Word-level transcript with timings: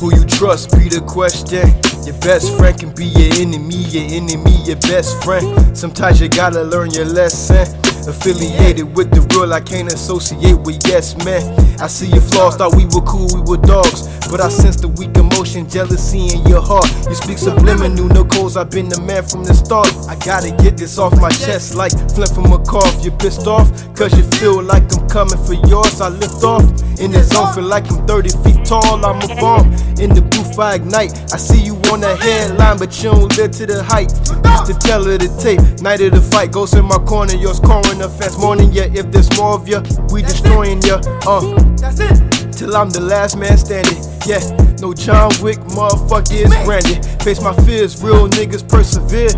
Who 0.00 0.14
you 0.14 0.24
trust 0.24 0.70
be 0.78 0.88
the 0.88 1.02
question. 1.02 1.66
Your 2.06 2.16
best 2.20 2.56
friend 2.56 2.78
can 2.78 2.94
be 2.94 3.06
your 3.06 3.34
enemy, 3.34 3.82
your 3.90 4.06
enemy, 4.08 4.54
your 4.64 4.76
best 4.86 5.22
friend. 5.24 5.76
Sometimes 5.76 6.20
you 6.20 6.28
gotta 6.28 6.62
learn 6.62 6.90
your 6.90 7.04
lesson. 7.04 7.66
Affiliated 8.08 8.96
with 8.96 9.10
the 9.10 9.20
real, 9.34 9.52
I 9.52 9.60
can't 9.60 9.92
associate 9.92 10.56
with 10.64 10.80
yes 10.86 11.16
men. 11.24 11.42
I 11.80 11.88
see 11.88 12.06
your 12.06 12.22
flaws, 12.22 12.56
thought 12.56 12.74
we 12.74 12.86
were 12.86 13.04
cool, 13.04 13.28
we 13.34 13.42
were 13.42 13.60
dogs. 13.60 14.07
But 14.30 14.42
I 14.42 14.48
sense 14.50 14.76
the 14.76 14.88
weak 14.88 15.16
emotion, 15.16 15.68
jealousy 15.68 16.36
in 16.36 16.44
your 16.46 16.60
heart. 16.60 16.84
You 17.08 17.14
speak 17.14 17.38
subliminal, 17.38 18.08
no 18.08 18.24
codes, 18.24 18.56
I've 18.56 18.70
been 18.70 18.88
the 18.88 19.00
man 19.00 19.24
from 19.24 19.42
the 19.44 19.54
start. 19.54 19.88
I 20.06 20.16
gotta 20.20 20.50
get 20.62 20.76
this 20.76 20.98
off 20.98 21.18
my 21.18 21.30
chest 21.30 21.74
like 21.74 21.92
Flint 22.12 22.32
from 22.34 22.52
a 22.52 22.58
cough. 22.64 23.02
You 23.02 23.10
pissed 23.10 23.46
off, 23.46 23.72
cause 23.96 24.12
you 24.16 24.24
feel 24.38 24.62
like 24.62 24.84
I'm 24.92 25.08
coming 25.08 25.38
for 25.48 25.54
yours. 25.66 26.00
I 26.00 26.08
lift 26.10 26.44
off 26.44 26.62
in 27.00 27.12
the 27.12 27.22
zone, 27.24 27.54
feel 27.54 27.64
like 27.64 27.90
I'm 27.90 28.06
30 28.06 28.28
feet 28.44 28.64
tall. 28.66 29.00
I'm 29.04 29.16
a 29.24 29.28
bomb 29.40 29.72
in 29.96 30.12
the 30.12 30.20
booth, 30.20 30.58
I 30.58 30.74
ignite. 30.76 31.32
I 31.32 31.38
see 31.38 31.60
you 31.60 31.74
on 31.88 32.00
the 32.00 32.14
headline, 32.16 32.76
but 32.76 32.92
you 33.02 33.10
don't 33.10 33.36
live 33.38 33.52
to 33.52 33.66
the 33.66 33.82
height. 33.82 34.12
Used 34.12 34.66
to 34.68 34.74
tell 34.76 35.04
her 35.04 35.16
the 35.16 35.32
tape, 35.40 35.60
night 35.80 36.00
of 36.02 36.12
the 36.12 36.20
fight, 36.20 36.52
goes 36.52 36.74
in 36.74 36.84
my 36.84 36.98
corner, 36.98 37.34
yours 37.34 37.60
corner 37.60 38.08
fast 38.08 38.38
morning. 38.38 38.70
Yeah, 38.72 38.92
if 38.92 39.10
there's 39.10 39.30
more 39.38 39.54
of 39.54 39.66
ya, 39.66 39.80
we 40.12 40.20
destroying 40.20 40.82
ya. 40.82 41.00
Uh, 41.24 41.40
That's 41.80 42.00
it. 42.00 42.37
Till 42.58 42.76
I'm 42.76 42.90
the 42.90 43.00
last 43.00 43.36
man 43.36 43.56
standing. 43.56 44.02
Yeah, 44.26 44.42
no 44.82 44.92
John 44.92 45.30
Wick, 45.40 45.58
motherfucker 45.70 46.42
is 46.42 46.50
branded. 46.66 47.06
Face 47.22 47.40
my 47.40 47.54
fears, 47.64 48.02
real 48.02 48.28
niggas 48.28 48.66
persevere. 48.68 49.30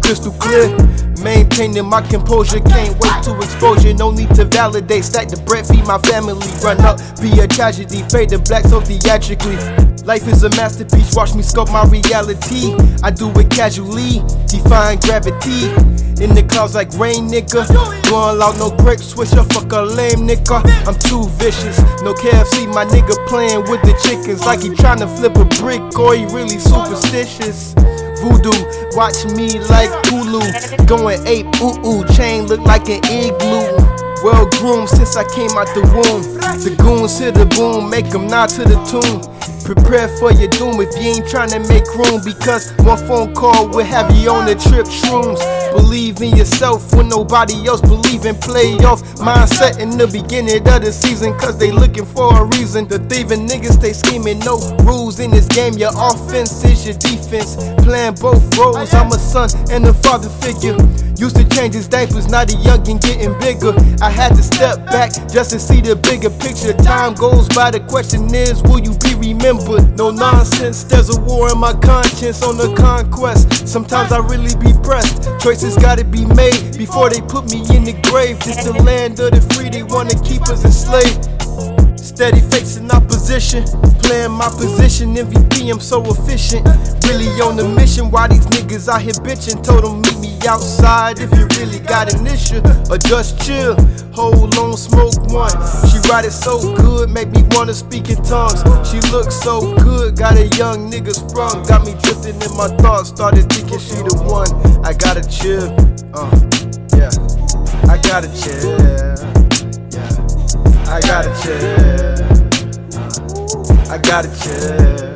Crystal 0.00 0.32
clear, 0.38 0.70
maintaining 1.22 1.84
my 1.84 2.02
composure. 2.02 2.60
Can't 2.60 2.94
wait 3.02 3.22
to 3.24 3.36
exposure. 3.36 3.92
No 3.94 4.12
need 4.12 4.32
to 4.36 4.44
validate. 4.44 5.04
Stack 5.04 5.28
the 5.28 5.42
bread, 5.42 5.66
feed 5.66 5.84
my 5.86 5.98
family. 5.98 6.46
Run 6.62 6.80
up, 6.82 6.98
be 7.20 7.30
a 7.40 7.48
tragedy. 7.48 8.02
Fade 8.08 8.30
the 8.30 8.38
black 8.38 8.64
so 8.64 8.80
theatrically. 8.80 9.87
Life 10.08 10.26
is 10.26 10.42
a 10.42 10.48
masterpiece, 10.56 11.14
watch 11.14 11.34
me 11.34 11.42
sculpt 11.42 11.70
my 11.70 11.84
reality. 11.84 12.72
I 13.02 13.10
do 13.10 13.28
it 13.38 13.50
casually, 13.50 14.24
defying 14.46 15.00
gravity. 15.00 15.68
In 16.24 16.32
the 16.32 16.46
clouds 16.48 16.74
like 16.74 16.90
rain, 16.94 17.28
nigga. 17.28 17.68
Going 18.08 18.38
loud, 18.38 18.56
no 18.56 18.70
break, 18.70 19.00
switcher, 19.00 19.44
fuck 19.52 19.70
a 19.72 19.82
lame 19.82 20.24
nigga. 20.26 20.64
I'm 20.88 20.98
too 20.98 21.28
vicious. 21.36 21.76
No 22.00 22.14
KFC, 22.14 22.72
my 22.72 22.86
nigga 22.86 23.12
playing 23.28 23.68
with 23.68 23.82
the 23.82 23.92
chickens 24.00 24.46
like 24.46 24.62
he 24.62 24.70
tryna 24.70 25.14
flip 25.18 25.36
a 25.36 25.44
brick 25.60 25.98
or 25.98 26.14
he 26.14 26.24
really 26.32 26.58
superstitious. 26.58 27.74
Voodoo, 28.24 28.56
watch 28.96 29.26
me 29.36 29.60
like 29.68 29.92
Hulu. 30.08 30.88
Going 30.88 31.20
ape, 31.26 31.52
ooh 31.60 31.76
ooh, 31.84 32.02
chain 32.16 32.46
look 32.46 32.60
like 32.60 32.88
an 32.88 33.04
igloo. 33.12 34.07
Well 34.22 34.48
groomed 34.58 34.88
since 34.88 35.16
I 35.16 35.24
came 35.34 35.50
out 35.56 35.68
the 35.74 35.82
womb. 35.94 36.22
The 36.58 36.74
goons 36.82 37.18
hit 37.18 37.34
the 37.34 37.46
boom, 37.46 37.88
make 37.88 38.10
them 38.10 38.26
nod 38.26 38.48
to 38.50 38.64
the 38.64 38.74
tune. 38.82 39.22
Prepare 39.62 40.08
for 40.18 40.32
your 40.32 40.48
doom 40.48 40.80
if 40.80 40.90
you 40.96 41.12
ain't 41.12 41.26
tryna 41.26 41.60
make 41.68 41.84
room. 41.94 42.24
Because 42.24 42.72
one 42.78 42.98
phone 43.06 43.34
call 43.34 43.68
will 43.68 43.84
have 43.84 44.10
you 44.16 44.30
on 44.30 44.46
the 44.46 44.54
trip 44.54 44.86
shrooms. 44.86 45.38
Believe 45.72 46.22
in 46.22 46.34
yourself 46.34 46.94
when 46.94 47.08
nobody 47.08 47.68
else 47.68 47.82
believe 47.82 48.24
in 48.24 48.34
playoff 48.36 49.04
mindset 49.20 49.78
in 49.78 49.90
the 49.90 50.06
beginning 50.08 50.66
of 50.66 50.82
the 50.82 50.90
season. 50.90 51.38
Cause 51.38 51.58
they 51.58 51.70
looking 51.70 52.06
for 52.06 52.42
a 52.42 52.44
reason. 52.56 52.88
The 52.88 52.98
thieving 52.98 53.46
niggas 53.46 53.78
stay 53.78 53.92
scheming. 53.92 54.38
No 54.40 54.58
rules 54.82 55.20
in 55.20 55.30
this 55.30 55.46
game. 55.46 55.74
Your 55.74 55.92
offense 55.94 56.64
is 56.64 56.86
your 56.86 56.96
defense. 56.96 57.56
Playing 57.84 58.14
both 58.14 58.42
roles. 58.56 58.94
I'm 58.94 59.12
a 59.12 59.18
son 59.18 59.50
and 59.70 59.86
a 59.86 59.92
father 59.92 60.30
figure. 60.42 60.76
Used 61.18 61.34
to 61.34 61.48
change 61.48 61.74
his 61.74 61.88
diapers, 61.88 62.28
now 62.28 62.44
the 62.44 62.54
youngin' 62.62 63.02
getting 63.02 63.36
bigger. 63.42 63.74
I 64.00 64.07
had 64.10 64.34
to 64.36 64.42
step 64.42 64.84
back 64.86 65.12
just 65.28 65.50
to 65.50 65.58
see 65.58 65.80
the 65.80 65.96
bigger 65.96 66.30
picture. 66.30 66.72
Time 66.72 67.14
goes 67.14 67.48
by, 67.48 67.70
the 67.70 67.80
question 67.80 68.32
is, 68.34 68.62
will 68.62 68.80
you 68.80 68.96
be 68.98 69.14
remembered? 69.14 69.96
No 69.96 70.10
nonsense, 70.10 70.84
there's 70.84 71.10
a 71.14 71.20
war 71.20 71.50
in 71.50 71.58
my 71.58 71.72
conscience 71.72 72.42
on 72.42 72.56
the 72.56 72.74
conquest. 72.74 73.66
Sometimes 73.66 74.12
I 74.12 74.18
really 74.18 74.54
be 74.56 74.72
pressed. 74.82 75.28
Choices 75.40 75.76
gotta 75.76 76.04
be 76.04 76.24
made 76.24 76.76
before 76.76 77.10
they 77.10 77.20
put 77.20 77.50
me 77.50 77.60
in 77.74 77.84
the 77.84 77.94
grave. 78.10 78.38
This 78.40 78.64
the 78.64 78.72
land 78.82 79.20
of 79.20 79.32
the 79.32 79.42
free, 79.54 79.70
they 79.70 79.82
wanna 79.82 80.14
keep 80.22 80.42
us 80.48 80.64
enslaved. 80.64 81.28
Steady 81.98 82.40
facing 82.50 82.90
opposition, 82.90 83.62
playing 84.02 84.32
my 84.32 84.48
position. 84.48 85.14
MVP, 85.14 85.70
I'm 85.70 85.78
so 85.78 86.02
efficient. 86.02 86.66
Really 87.06 87.30
on 87.40 87.56
the 87.56 87.68
mission. 87.76 88.10
Why 88.10 88.26
these 88.26 88.46
niggas 88.46 88.88
out 88.88 89.02
here 89.02 89.12
bitching? 89.22 89.62
Told 89.62 89.84
them 89.84 90.02
meet 90.02 90.18
me 90.18 90.27
outside 90.46 91.18
if 91.18 91.30
you 91.32 91.46
really 91.58 91.80
got 91.80 92.12
an 92.12 92.26
issue. 92.26 92.60
Or 92.90 92.98
just 92.98 93.40
chill, 93.40 93.74
hold 94.12 94.56
on, 94.58 94.76
smoke 94.76 95.16
one. 95.32 95.50
She 95.88 95.98
ride 96.08 96.24
it 96.24 96.32
so 96.32 96.74
good, 96.76 97.10
make 97.10 97.30
me 97.30 97.42
wanna 97.52 97.74
speak 97.74 98.10
in 98.10 98.22
tongues. 98.22 98.60
She 98.88 99.00
looks 99.10 99.36
so 99.40 99.74
good, 99.76 100.16
got 100.16 100.36
a 100.36 100.46
young 100.56 100.90
nigga 100.90 101.12
sprung. 101.14 101.64
Got 101.64 101.86
me 101.86 101.94
drifting 102.02 102.40
in 102.40 102.56
my 102.56 102.68
thoughts, 102.78 103.08
started 103.08 103.50
thinking 103.52 103.78
she 103.78 103.96
the 103.96 104.14
one. 104.28 104.48
I 104.84 104.92
gotta 104.92 105.22
chill, 105.28 105.72
uh, 106.14 106.30
yeah. 106.96 107.10
I 107.90 107.96
gotta 107.98 108.28
chill, 108.36 108.78
yeah. 108.78 109.16
I 110.88 111.00
gotta 111.00 111.32
chill. 111.42 111.58
uh, 112.98 113.92
I 113.92 113.98
gotta 113.98 114.28
chill. 114.40 115.07